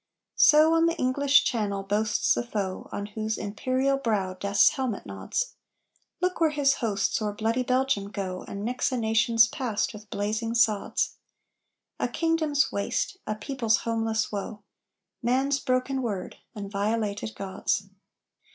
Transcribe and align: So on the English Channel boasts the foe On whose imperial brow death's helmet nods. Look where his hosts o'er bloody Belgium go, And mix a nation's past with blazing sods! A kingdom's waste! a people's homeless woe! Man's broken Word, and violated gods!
So 0.39 0.73
on 0.73 0.87
the 0.87 0.97
English 0.97 1.43
Channel 1.43 1.83
boasts 1.83 2.33
the 2.33 2.41
foe 2.41 2.89
On 2.91 3.05
whose 3.05 3.37
imperial 3.37 3.97
brow 3.99 4.33
death's 4.33 4.69
helmet 4.69 5.05
nods. 5.05 5.53
Look 6.23 6.41
where 6.41 6.49
his 6.49 6.77
hosts 6.81 7.21
o'er 7.21 7.33
bloody 7.33 7.61
Belgium 7.61 8.09
go, 8.09 8.41
And 8.47 8.65
mix 8.65 8.91
a 8.91 8.97
nation's 8.97 9.47
past 9.47 9.93
with 9.93 10.09
blazing 10.09 10.55
sods! 10.55 11.17
A 11.99 12.07
kingdom's 12.07 12.71
waste! 12.71 13.17
a 13.27 13.35
people's 13.35 13.81
homeless 13.85 14.31
woe! 14.31 14.63
Man's 15.21 15.59
broken 15.59 16.01
Word, 16.01 16.37
and 16.55 16.71
violated 16.71 17.35
gods! 17.35 17.87